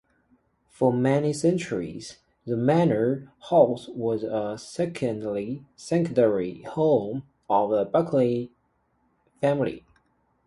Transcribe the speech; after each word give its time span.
For 0.71 0.91
many 0.91 1.31
centuries 1.31 2.17
the 2.43 2.57
manor 2.57 3.31
house 3.51 3.87
was 3.87 4.23
a 4.23 4.57
secondary 4.57 5.61
home 6.63 7.21
of 7.47 7.69
the 7.69 7.85
Bullock 7.85 8.49
family. 9.41 9.85